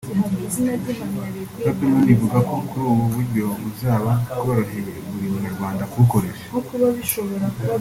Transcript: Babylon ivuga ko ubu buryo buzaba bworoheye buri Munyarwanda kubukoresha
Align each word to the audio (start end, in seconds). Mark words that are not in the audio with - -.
Babylon 1.63 2.03
ivuga 2.15 2.37
ko 2.69 2.77
ubu 2.91 3.05
buryo 3.13 3.45
buzaba 3.61 4.11
bworoheye 4.37 4.81
buri 5.09 5.27
Munyarwanda 5.33 5.83
kubukoresha 5.91 6.45